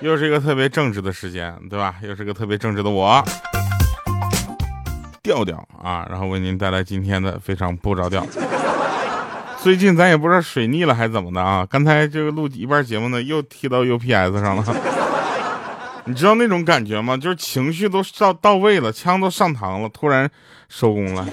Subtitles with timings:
[0.02, 1.94] 又是一个特别正直的时间，对吧？
[2.02, 3.22] 又是个特别正直的我，
[5.22, 8.26] 调调啊，然后为您带来今天的非常不着调。
[9.62, 11.66] 最近咱也不知道水逆了还是怎么的啊？
[11.68, 14.64] 刚才这个录一半节目呢，又踢到 UPS 上了。
[16.06, 17.14] 你知道那种感觉吗？
[17.14, 20.30] 就是情绪都到到位了，枪都上膛了，突然
[20.70, 21.26] 收工了。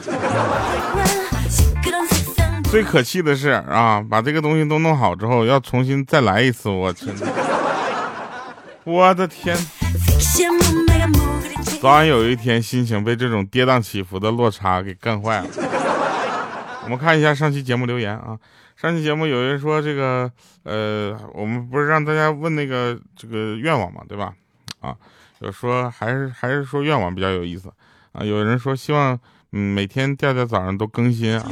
[2.69, 7.25] 最可气的是啊，把这个东西都弄好之后，要重新再来一次，我真的，
[8.89, 9.53] 我的天！
[11.81, 15.47] 早晚有一天，心情被这种跌宕起伏的落差给干坏了。
[16.85, 18.39] 我们看一下上期节目留言啊，
[18.77, 20.31] 上期节目有人说这个，
[20.63, 24.33] 呃，我们不是让大家问那个这个愿望嘛，对吧？
[24.79, 24.95] 啊，
[25.39, 27.69] 有说还是还是说愿望比较有意思
[28.13, 29.19] 啊，有人说希望
[29.51, 31.45] 嗯每天调调早上都更新啊。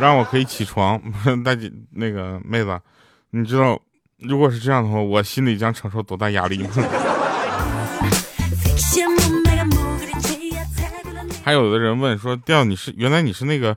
[0.00, 0.98] 让我可以起床，
[1.44, 2.80] 大姐，那个妹子，
[3.32, 3.78] 你知道，
[4.22, 6.70] 如果是这样的话，我心里将承受多大压力吗？
[11.44, 13.76] 还有的人问说，调你是原来你是那个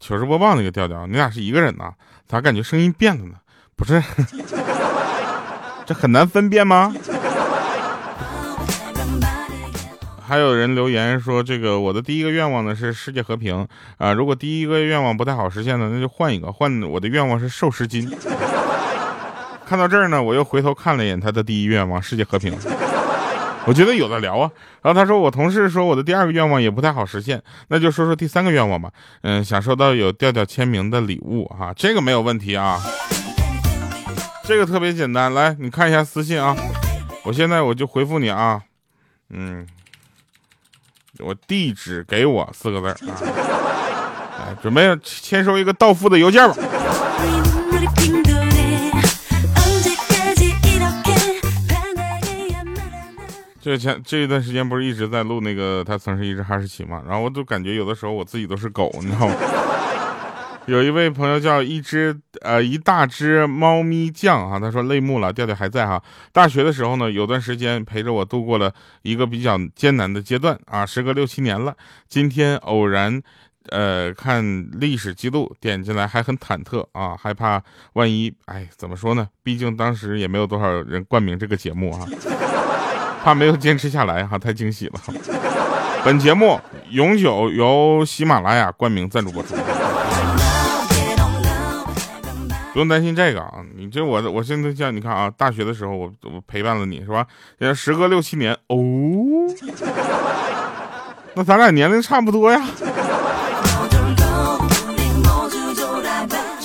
[0.00, 1.92] 糗事播报那个调调，你俩是一个人呐？
[2.26, 3.34] 咋感觉声音变了呢？
[3.76, 4.02] 不是，
[5.84, 6.94] 这很难分辨吗？
[10.26, 13.68] 还有人留言说，这个我的第一个愿望呢是世界和平
[13.98, 14.14] 啊。
[14.14, 18.10] 如果第一个愿望不太好实现呢，那就换一个，换我的愿望是瘦十斤。
[19.72, 22.54] 看到这儿呢，我又回头看了一眼他的第一愿望世界和平，
[23.64, 24.50] 我觉得有的聊啊。
[24.82, 28.90] 然后他说，我同事说我的第二个愿望也不太好实现，那就说说第三个愿望吧。
[29.22, 32.78] 嗯，想收到有调调签名的礼物哈，这个没有问题啊，
[34.44, 35.32] 这个特别简单。
[35.32, 36.54] 来，你看一下私信啊，
[37.24, 38.60] 我现在我就回复你啊，
[39.30, 39.66] 嗯。
[41.18, 46.54] 我地址给我四个字啊，准备签收一个到付的邮件吧。
[53.62, 59.34] 这前这一段时间不是一直在录那个他曾是一只哈士奇嘛，然后我都感觉有的时候我自己都是狗，你知道吗？
[60.66, 66.02] 有一位朋友叫一只呃一大只猫咪酱啊，他说泪目了，调调还在哈。
[66.32, 71.76] 大学的时候呢，有段时间陪着我度过了一个比较艰难的阶段啊，时隔六七年了。
[72.08, 73.22] 今天偶然
[73.70, 77.62] 呃看历史记录，点进来还很忐忑啊，害怕
[77.92, 79.28] 万一哎怎么说呢？
[79.44, 82.06] 毕竟当时也没有多少人冠名这个节目啊，
[83.22, 85.00] 怕没有坚持下来哈， 太惊喜了。
[86.04, 86.60] 本节目
[86.90, 89.54] 永久由喜马拉雅冠名赞助播出。
[92.72, 97.26] 不用担心这个啊，你这我我现在叫你看啊，大学的时候我我陪伴了你是吧？
[97.58, 98.76] 现在时隔六七年哦，
[101.36, 102.60] 那咱俩年龄差不多呀。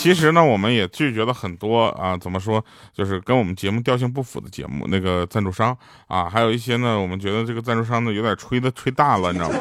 [0.07, 2.63] 其实呢，我们也拒绝了很多啊，怎么说，
[2.93, 9.55] 就是跟我们节目调性不符的节目那个赞助商啊，还有一些呢，我们觉得这个赞助商呢有点吹的吹大了，你知道吗？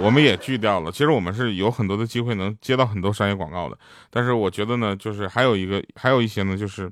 [0.00, 0.90] 我们也拒掉了。
[0.90, 3.76] 其实我们是有很多的机会能接到很多商业广告的，
[4.08, 6.90] 但是我觉得呢，就是还有一个，还有一些呢，就是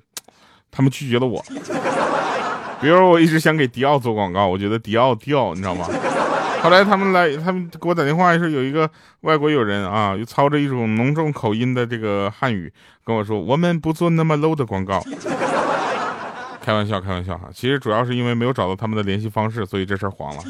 [0.70, 1.42] 他们拒绝了我。
[2.78, 5.88] 比如我一直想给迪奥做广告，我觉得迪奥掉，你知道吗？
[6.62, 8.88] 后来他们来，他们给我打电话，说有一个
[9.22, 12.70] 外国友人啊，又操着一种浓重口音的这个汉语
[13.04, 15.02] 跟我说，我们不做那么 low 的广告。
[16.62, 17.48] 开玩笑，开玩笑哈。
[17.52, 20.42] 其实主要是因为没有找到他们的联系方式，所以这事儿黄了。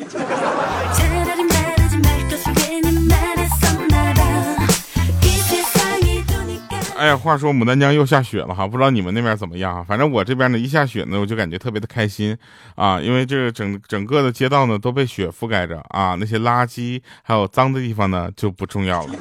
[7.00, 9.82] 哎呀，话说牡丹江又下雪了哈，不知道你们那边怎么样啊？
[9.82, 12.36] 反正我这边呢，一下雪呢，我就感觉特别的开心
[12.74, 19.14] 啊，因为这个整整个的街道呢都被雪覆盖着啊，那些垃圾还有脏的地方呢就不重要了。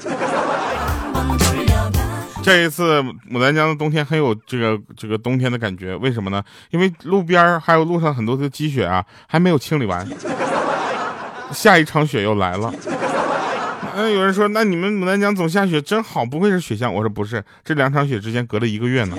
[2.43, 3.01] 这一次
[3.31, 6.43] 牡丹江的冬天很有这个这个冬天的感觉，为什么呢？
[6.71, 10.05] 因为路边还有路上很多的积雪啊，还没有清理完，
[11.53, 12.73] 下一场雪又来了。
[13.95, 16.93] 那有人说，那你们牡丹江总下雪真好，不会是雪乡？
[16.93, 19.17] 我说不是，这两场雪之间隔了一个月呢。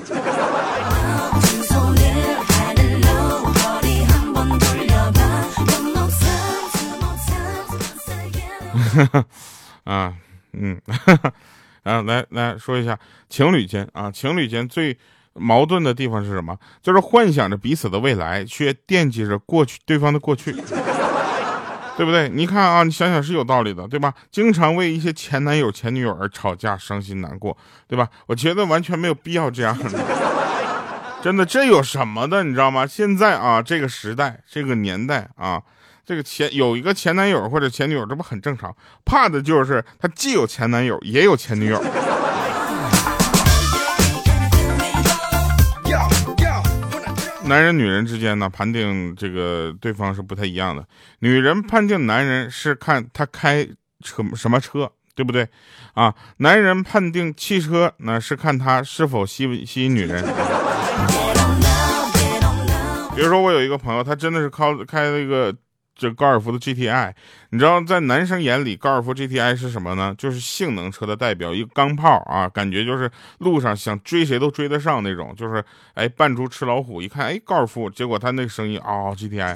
[9.85, 10.15] 啊，
[10.53, 10.81] 嗯，
[11.85, 12.99] 啊，来来说一下
[13.29, 14.97] 情侣间啊，情侣间最
[15.35, 16.57] 矛盾的地方是什么？
[16.83, 20.55] 就是幻想着彼此的未来，却惦记着过去对方的过去。
[22.01, 22.31] 对不对？
[22.31, 24.15] 你看啊，你想想是有道理的，对吧？
[24.31, 27.55] 经常为一些前男友、前女友而吵架、伤心难过，
[27.87, 28.09] 对吧？
[28.25, 29.77] 我觉得完全没有必要这样。
[31.21, 32.43] 真的，这有什么的？
[32.43, 32.87] 你知道吗？
[32.87, 35.61] 现在啊，这个时代、这个年代啊，
[36.07, 38.75] 这个前有一个前男友或者前女友，这不很正常？
[39.05, 41.79] 怕的就是他既有前男友，也有前女友。
[47.51, 50.87] 男人女人之间呢，判定这个对方是不太一样的。
[51.19, 53.67] 女人判定男人是看他开
[54.05, 55.49] 车什么车，对不对？
[55.95, 60.23] 啊，男人判定汽车呢是看他是否吸吸引女人。
[63.17, 65.53] 比如说，我有一个朋友，他真的是靠开了一个。
[66.01, 67.13] 这高尔夫的 GTI，
[67.51, 70.15] 你知道在男生眼里，高尔夫 GTI 是什么呢？
[70.17, 73.11] 就是性能车的代表，一个钢炮啊，感觉就是
[73.41, 75.63] 路上想追谁都追得上那种，就是
[75.93, 79.55] 哎扮猪吃老虎，一看哎高尔夫，结果他那个声音啊 GTI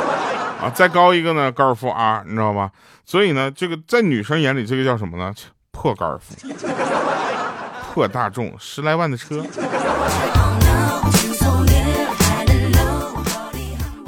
[0.58, 2.70] 啊，再高一个呢高尔夫 R，你知道吧？
[3.04, 5.34] 所以呢，这个在女生眼里，这个叫什么呢？
[5.70, 6.34] 破高尔夫，
[7.92, 9.44] 破大众，十来万的车。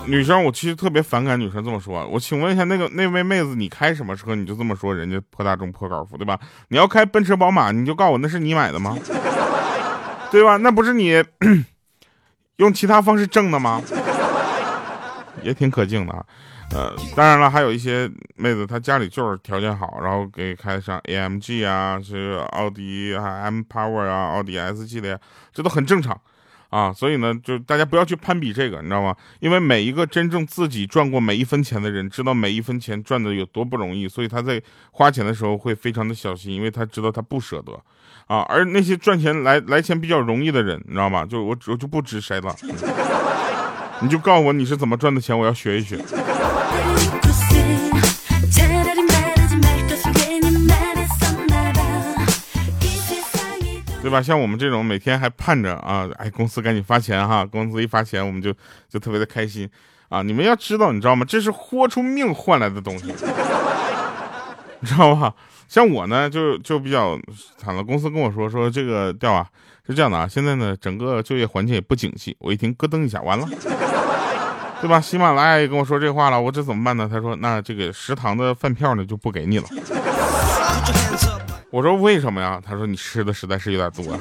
[0.07, 2.07] 女生，我其实特别反感女生这么说。
[2.07, 4.35] 我请问一下，那个那位妹子，你开什么车？
[4.35, 6.39] 你就这么说人家破大众、破高尔夫，对吧？
[6.69, 8.97] 你要开奔驰、宝马，你就告诉我那是你买的吗？
[10.31, 10.57] 对吧？
[10.59, 11.23] 那不是你
[12.57, 13.83] 用其他方式挣的吗？
[15.43, 16.25] 也挺可敬的啊。
[16.73, 25.19] 呃，当然了，还有一些妹子，她家里就是条件好，然后给开上 AMG 啊，是奥迪啊，M Power 啊，奥迪 S 系列，
[25.53, 26.21] 这都很正常。
[26.71, 29.15] 啊，所以呢，就大家不要去攀比这个，你知道吗？
[29.41, 34.61] 因为每一个真正自己赚过每一分钱的人，知道每一分钱赚的有多不容易，所以他在
[34.91, 37.73] 花钱的时候会非常的小心，因为他知道他不舍得
[38.27, 38.41] 啊。
[38.49, 41.25] 而那些赚钱来来钱比较容易的人，你知道吗？
[41.25, 42.55] 就我我就不指谁了，
[44.03, 45.99] 你就告诉我你是怎么赚的钱，我要学一学。
[54.07, 54.23] 对吧？
[54.23, 58.55] 像我们这种每天还盼着啊，哎，公司赶紧发钱哈，公司一发钱我们就
[58.89, 59.69] 就特别的开心
[60.09, 60.23] 啊！
[60.23, 61.27] 你们要知道，你知道吗？
[61.29, 63.07] 这是豁出命换来的东西，
[64.79, 65.35] 你知道吧？
[65.67, 67.19] 像我呢，就就比较
[67.59, 67.83] 惨了。
[67.83, 69.45] 公司跟我说说这个调啊，
[69.85, 72.37] 是这样的啊，现在呢整个就业环境也不景气。
[72.39, 73.45] 我一听咯噔一下，完了，
[74.81, 75.01] 对吧？
[75.01, 77.11] 喜马拉雅也跟我说这话了，我这怎么办呢？
[77.13, 79.65] 他说那这个食堂的饭票呢就不给你了。
[81.77, 82.59] 我说为什么呀？
[82.65, 84.19] 他说你吃的实在是有点多。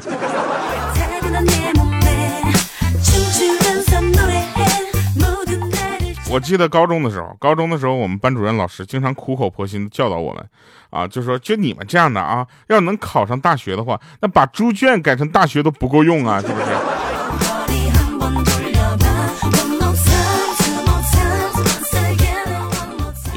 [6.29, 10.45] 我记得高中的时候，高中的时候我们班主任老师经常苦口婆心的教导我们，
[10.89, 16.65] 啊，就说就你们这样的啊，要能考上大学的话，那把猪圈改成大学都不够用啊，是不是？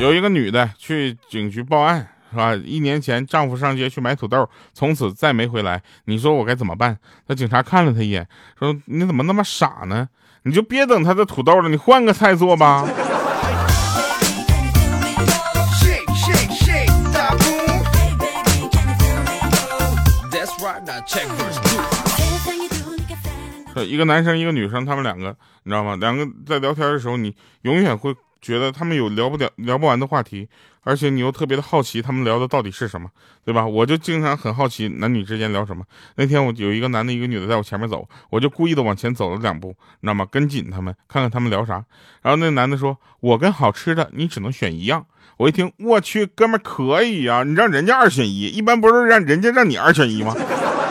[0.03, 2.05] 有一个女的去警局报案。
[2.31, 2.55] 是吧？
[2.55, 5.83] 一年前丈夫上街去买土豆，从此再没回来。
[6.05, 6.99] 你说我该怎么办？
[7.27, 8.29] 那警察看了他一眼，
[8.59, 10.09] 说：“你怎么那么傻呢？
[10.43, 12.87] 你就别等他的土豆了，你换个菜做吧。”
[23.87, 25.97] 一个男生一个女生，他们两个，你知道吗？
[25.97, 28.15] 两个在聊天的时候，你永远会。
[28.41, 30.49] 觉得他们有聊不了聊不完的话题，
[30.89, 33.11] 而且你又特别的好奇他们聊的到底是什么，
[33.45, 33.67] 对吧？
[33.67, 35.85] 我就经常很好奇男女之间聊什么。
[36.17, 39.69] 那天我有一个男的，一个女的在我前面走，我就故意的往前走了两步，
[40.01, 40.27] 你知道吗？
[40.31, 41.85] 跟紧他们，看看他们聊啥。
[42.23, 45.05] 然后那男的说：“我跟好吃的，你只能选一样。”
[45.37, 50.35] 我一听，我去，哥们可以呀，你让人家二选一，一般不是让人家让你二选一吗？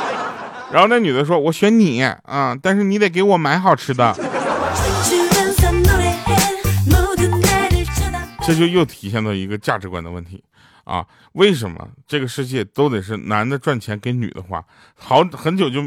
[0.71, 4.15] 然后那女的说：“我选你啊，但是你得给我买好吃的。”
[8.47, 10.41] 这就又体现到一个价值观的问题，
[10.85, 14.63] 啊，为什么这个世界都得是男的赚钱给女的花？
[14.95, 15.83] 好，很久就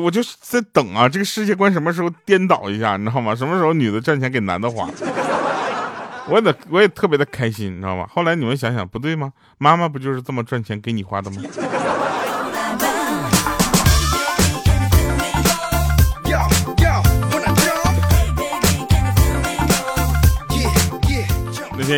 [0.00, 3.34] 我就在等啊，这个世界观什么时候颠倒一下，你知道吗？
[3.34, 4.88] 什么时候女的赚钱给男的花？
[6.28, 8.06] 我也得我也特别的开心，你知道吗？
[8.08, 9.32] 后来你们想想，不对吗？
[9.58, 11.42] 妈妈不就是这么赚钱给你花的吗？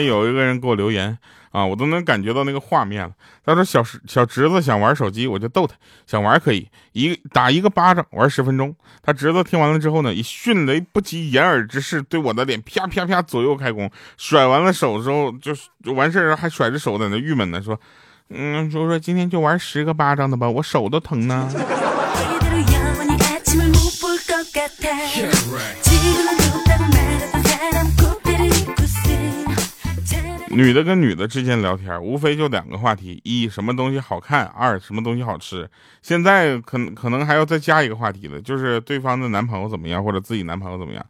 [0.04, 1.16] 有一个人给我留言
[1.50, 3.10] 啊，我都能感觉到那个画面了。
[3.44, 5.74] 他说小小侄子想玩手机，我就逗他，
[6.06, 8.74] 想玩可以一打一个巴掌玩十分钟。
[9.02, 17.80] 他侄子听完了之后呢，以迅雷不及掩耳之势对我的脸啪啪啪左右开弓，甩完了手之后就就完事儿，还甩着手在那郁闷呢，说
[18.28, 21.50] 嗯，说说今天就玩十个巴掌的吧，我手都疼呢。
[30.50, 35.68] 女的跟女的之间聊天，无非就两个话题：一什么东西好看，二什么东西好吃。
[36.02, 41.04] 现在可可能还要再加一个话题了，就是对方的男朋友怎么样，或者自己男朋友怎么样，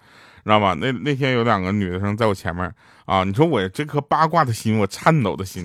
[0.45, 0.75] 知道吧？
[0.75, 2.73] 那那天有两个女的生在我前面
[3.05, 5.65] 啊，你说我这颗八卦的心，我颤抖的心，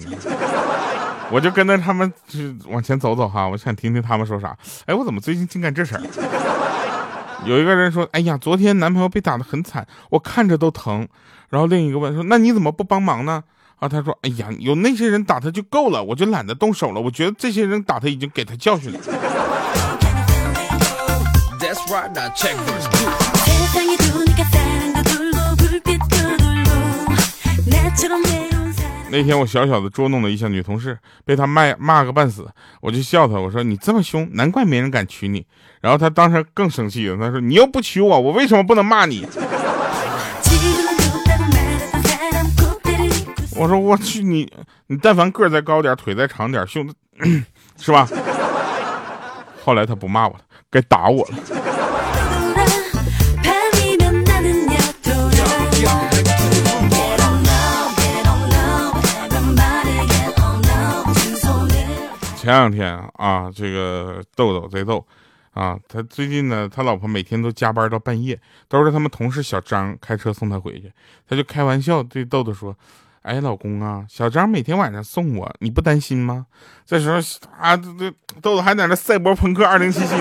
[1.31, 4.55] 我就跟着他们就往前走走哈，我想听听他们说啥。
[4.85, 5.99] 哎，我怎么最近净干这事？
[7.45, 11.05] 有一个人说：“哎呀，昨天男朋友被打得很惨，我看着都疼。”
[11.49, 13.43] 然后另一个问说：“那你怎么不帮忙呢？”
[13.83, 17.01] 啊，他说：“哎呀，有那些人打他就够了，我就懒得动手了。
[17.01, 18.99] 我觉得这些人打他已经给他教训了。”
[29.11, 32.47] 那天我小小的捉弄了一下女同事，被她骂骂个半死，
[32.79, 35.45] 我就笑她，我说你这么凶，难怪没人敢娶你。
[35.81, 39.27] 然后她当时更生气了，她说你又不娶我，我为什么不能骂你？
[43.63, 44.51] 我说我去你，
[44.87, 46.85] 你但凡个儿再高点，腿再长点，胸
[47.77, 48.05] 是吧？
[49.63, 51.37] 后来他不骂我了，该打我了。
[62.35, 65.07] 前两天啊，这个豆豆贼逗
[65.53, 65.79] 啊！
[65.87, 70.91] 他最近呢，他老婆每天都加班到半夜，都是他们同事小张开车送他回去。
[71.29, 72.75] 他就开玩笑对豆豆说
[73.23, 76.45] ：“哎，老公啊，小张每天晚上送我，你不担心吗？”
[76.85, 77.17] 这时候
[77.59, 78.11] 啊，这这
[78.41, 80.13] 豆豆还在那赛博朋克二零七七，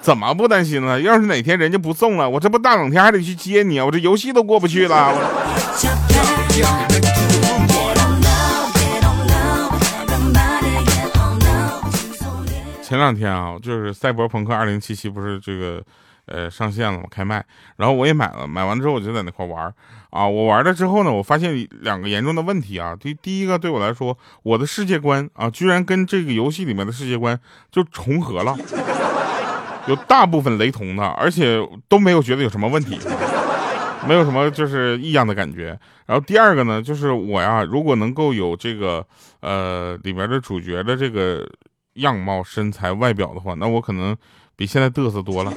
[0.00, 1.00] 怎么不担心呢？
[1.00, 3.84] 要是哪天人家不送了，我这不大冷天还得去接你啊！
[3.84, 5.14] 我这游戏都过不去了。
[12.82, 15.82] 前两天啊，就是《赛博朋克2077》不是这个，
[16.30, 17.44] 呃，上线了嘛，开麦，
[17.76, 19.72] 然后我也买了，买完之后我就在那块玩
[20.10, 20.26] 啊。
[20.26, 22.96] 我玩了之后呢，我发现两个严重的问题啊。
[22.98, 27.38] 第第一个，对我来说，我的世界观啊，居然跟这个游戏里面的世界观
[27.70, 28.56] 就重合了，
[29.86, 31.58] 有大部分雷同的，而且
[31.88, 32.98] 都没有觉得有什么问题，
[34.08, 35.78] 没有什么就是异样的感觉。
[36.06, 39.06] 然后第二个呢，就是我呀，如果能够有这个
[39.40, 41.46] 呃里面的主角的这个。
[41.94, 44.16] 样貌、身材、外表的话，那我可能
[44.54, 45.52] 比现在嘚瑟多了。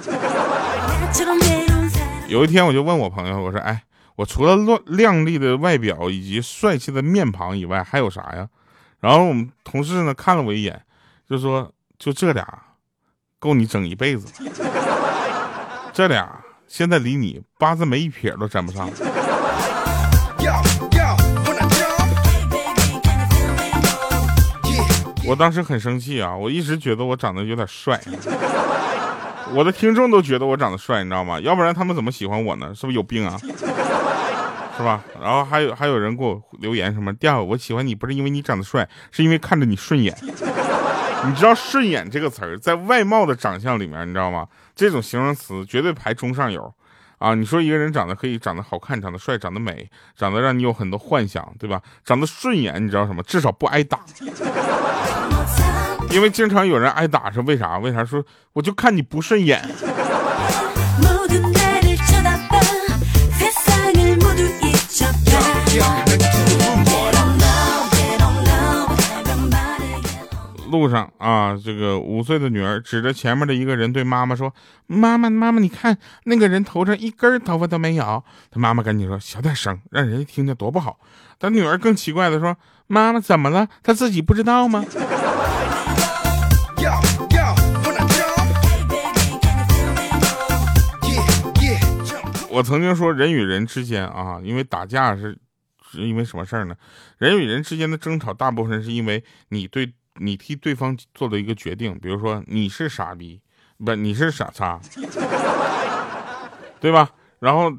[2.27, 3.83] 有一天，我就问我朋友，我说：“哎，
[4.15, 8.47] 我除了亮靓丽的外表以及帅气的面庞以外，还有啥呀？”
[8.99, 10.81] 然后我们同事呢看了我一眼，
[11.29, 12.45] 就说：“就这俩，
[13.37, 14.27] 够你整一辈子。
[15.93, 16.27] 这俩
[16.67, 18.89] 现在离你八字没一撇都沾不上。”
[25.25, 26.35] 我当时很生气啊！
[26.35, 27.97] 我一直觉得我长得有点帅，
[29.51, 31.39] 我的听众都觉得我长得帅，你知道吗？
[31.39, 32.73] 要不然他们怎么喜欢我呢？
[32.73, 33.37] 是不是有病啊？
[34.77, 35.03] 是吧？
[35.21, 40.15] 然后还有还有人给我留言什么调，我喜欢你不是因为你长得帅，是因为看着你顺眼。
[41.25, 44.45] 你知道“顺眼”这个词儿在外貌的长相里面，你知道吗？
[44.75, 46.73] 这种形容词绝对排中上游。
[47.17, 51.81] 啊，你说一个人长得可以，长得好看，长得帅，长得美，长得让你有很多幻想，对吧？
[52.03, 53.23] 长得顺眼，你知道什么？
[53.23, 53.99] 至少不挨打。
[56.13, 57.79] 因为经常有人挨打是为啥？
[57.79, 59.59] 为啥说我就看你不顺眼？
[70.69, 74.53] 路上啊，这个五岁的女儿指着前面的一个人对妈妈说
[74.85, 80.97] ：“妈妈，妈妈，你看那个人头上一根头发都没有。”他妈妈赶紧说：“小点声，让人家听见多不好。”
[81.39, 82.55] 他女儿更奇怪的说
[82.87, 83.67] ：“妈妈怎么了？
[83.83, 84.83] 她自己不知道吗？”
[92.49, 95.37] 我曾经说，人与人之间啊，因为打架是，
[95.91, 96.75] 是因为什么事儿呢？
[97.17, 99.93] 人与人之间的争吵，大部分是因为你对。
[100.19, 103.41] 你替对方做了一个决定，比如说你是傻逼，
[103.83, 104.79] 不，你是傻叉，
[106.79, 107.09] 对吧？
[107.39, 107.73] 然后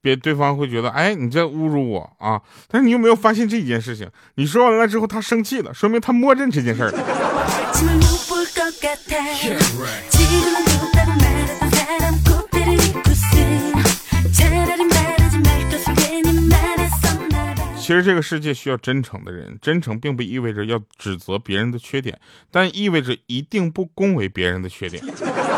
[0.00, 2.40] 别对方会觉得，哎，你在侮辱我啊！
[2.68, 4.08] 但是你有没有发现这件事情？
[4.36, 6.92] 你说完了之后，他生气了，说明他默认这件事儿。
[17.78, 22.16] 其实这个世界需要真诚的人，真诚并不意味着要指责别人的缺点，
[22.50, 25.02] 但意味着一定不恭维别人的缺点。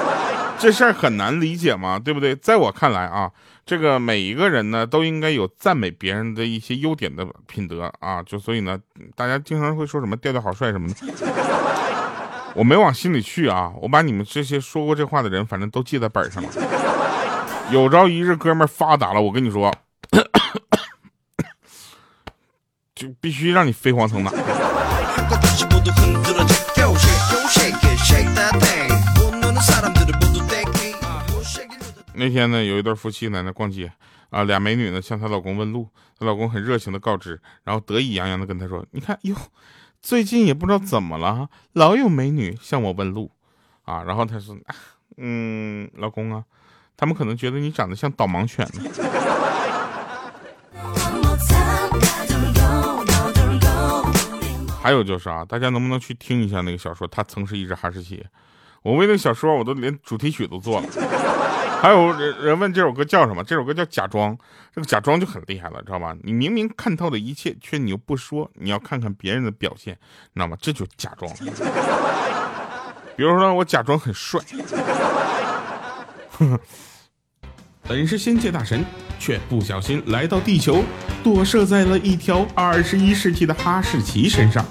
[0.58, 1.98] 这事儿很难理解吗？
[1.98, 2.34] 对不对？
[2.36, 3.30] 在我看来啊，
[3.66, 8.22] 这个每一个人呢都应该有赞美别人的一些优点的品德啊。
[8.22, 8.78] 就所以呢，
[9.14, 10.94] 大家经常会说什么调调好帅什么的，
[12.54, 13.72] 我没往心里去啊。
[13.80, 16.50] 我把你们这些说过这话的人，反正都记在本上了。
[17.70, 19.74] 有朝一日哥们发达了，我跟你说。
[22.94, 24.30] 就必须让你飞黄腾达。
[32.14, 33.90] 那天呢，有一对夫妻在那逛街
[34.30, 39.34] 啊，俩美女呢向她老公问路，她老公很热情的告知，然后得意洋洋的跟她说：“你看哟，
[40.02, 43.30] 最近也不知道怎么了，老有美女向我问路
[43.84, 44.56] 啊。”然后她说
[45.16, 46.44] ：“嗯，老公啊，
[46.96, 48.68] 他们可能觉得你长得像导盲犬。
[54.82, 57.06] 还有就是啊，大家能不能去听一下那个小说？
[57.06, 58.26] 他曾是一只哈士奇。
[58.82, 60.86] 我为那小说，我都连主题曲都做了。
[61.80, 63.42] 还有人人问这首歌叫什么？
[63.42, 64.36] 这首歌叫《假装》。
[64.74, 66.16] 这个假装就很厉害了，知道吧？
[66.22, 69.94] 你明明看透了一切，却你又不说，你要看看别人的表现，
[70.34, 70.56] 知道吗？
[70.60, 71.30] 这就假装。
[73.16, 74.40] 比如说，我假装很帅。
[77.86, 78.84] 本是仙界大神，
[79.18, 80.82] 却不小心来到地球，
[81.22, 84.64] 躲射在了一条二十一世纪的哈士奇身上。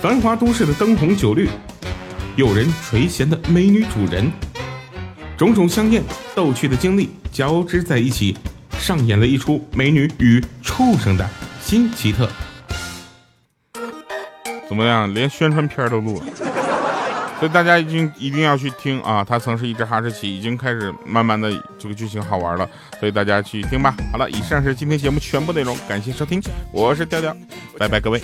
[0.00, 1.48] 繁华都市的灯红酒绿，
[2.36, 4.28] 诱人垂涎的美女主人，
[5.36, 6.02] 种种香艳
[6.34, 8.36] 逗趣的经历交织在一起，
[8.78, 11.28] 上演了一出美女与畜生的
[11.62, 12.28] 新奇特。
[14.68, 15.12] 怎么样？
[15.14, 16.26] 连宣传片都录了。
[17.38, 19.24] 所以大家一定一定要去听啊！
[19.28, 23.94] 它曾是一只哈士奇，已经开始慢慢的这个剧情好玩了，所以大家去听吧。
[24.10, 27.36] 好了，以上是今天节目全部内容，感谢收听，我是调调，
[27.78, 28.20] 拜拜各位。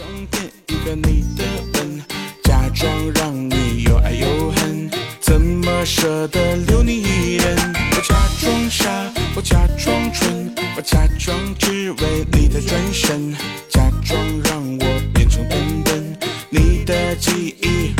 [5.84, 7.56] 舍得留你一人
[7.96, 13.34] 我假装傻我假装蠢我假装只为你的转身
[13.68, 16.18] 假装让我变成笨笨
[16.50, 17.94] 你的记忆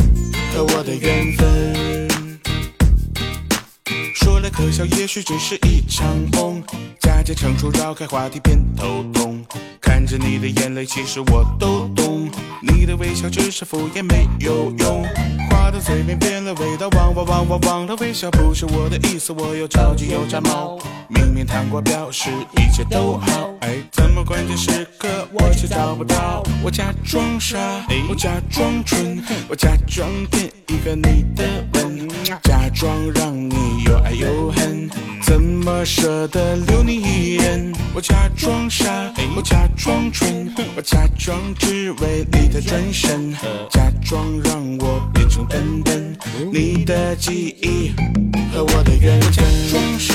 [0.53, 2.19] 和我的缘分
[4.15, 6.63] 说来可笑也许只是一场梦
[7.01, 9.43] 假借成熟绕开话题变头痛
[9.81, 12.20] 看着你的眼泪其实我都懂。
[12.63, 15.03] 你的微笑只是敷衍，没有用。
[15.49, 20.79] 话到嘴边变了味道，忘忘忘忘忘了微笑不是我的意思，我又着急又炸毛。
[21.09, 26.43] 明明谈过，表示一切都好，哎，怎么关键时刻我却找不到？
[26.63, 27.59] 我假装傻，
[28.09, 31.45] 我假装蠢，我假装骗一个你的
[31.75, 32.09] 吻，
[32.43, 34.80] 假装让你又爱又恨，
[35.31, 37.73] 怎么舍得留你一人？
[37.95, 38.85] 我假装傻，
[39.37, 43.33] 我假装蠢，我假装只为你的转身，
[43.71, 46.19] 假装让我变成笨笨，
[46.53, 47.93] 你的记忆
[48.53, 49.31] 和我的缘分。
[49.31, 50.15] 假装傻，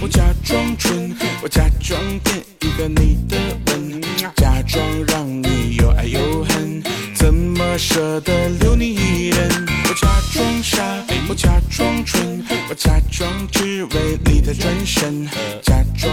[0.00, 4.00] 我假装蠢，我假装骗一个你的吻，
[4.34, 6.82] 假装让你又爱又恨，
[7.14, 9.46] 怎么舍得留你一人？
[9.90, 10.82] 我假装傻，
[11.26, 15.26] 我假装蠢，我假装只为你的转身，
[15.62, 16.12] 假装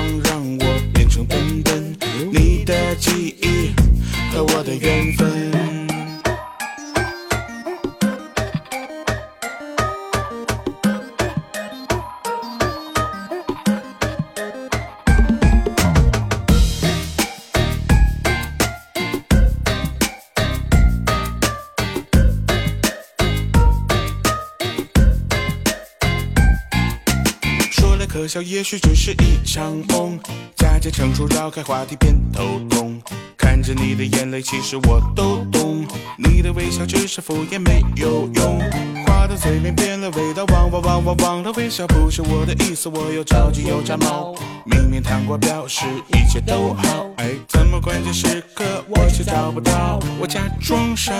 [28.31, 30.17] 笑，也许只是一场梦。
[30.55, 33.01] 假借成熟，绕开话题，变头痛。
[33.37, 35.85] 看着你的眼泪，其实我都懂。
[36.17, 38.90] 你的微笑只是敷衍，没有用。
[39.31, 44.35] 话到嘴边变了味道，忘忘忘忘忘了微笑不是我的意思，我又着急又炸毛。
[44.65, 49.99] 明明糖果，表示一切都好，哎，怎么关键时刻我却找不到？
[50.19, 51.13] 我假装傻，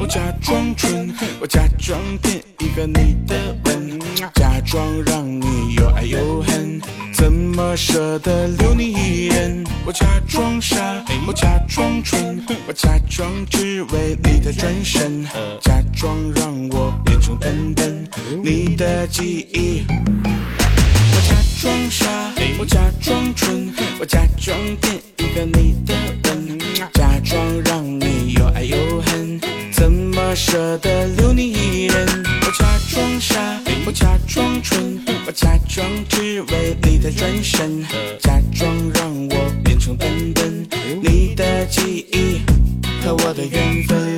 [0.00, 4.00] 我假装蠢，我假装骗一个你的吻，
[4.34, 6.80] 假装让你又爱又恨，
[7.16, 9.64] 怎么舍得留你一人？
[9.86, 10.76] 我假装傻，
[11.26, 15.24] 我假装蠢，我假装只为你的转身，
[15.62, 18.06] 假装让我变成笨笨，
[18.44, 19.86] 你的记忆。
[19.88, 22.06] 我假装傻，
[22.58, 26.58] 我假装蠢，我假装骗一个你的吻，
[26.92, 29.40] 假装让你又爱又恨，
[29.72, 32.06] 怎么舍得留你一人？
[32.42, 33.40] 我假装傻，
[37.06, 37.84] 的转身，
[38.18, 40.68] 假装让我变成笨笨，
[41.00, 42.40] 你的记忆
[43.00, 44.15] 和我的缘分。